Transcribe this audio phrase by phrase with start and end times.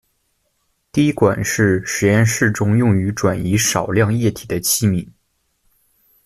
[0.91, 5.07] 滴管是实验室中用于转移少量液体的器皿。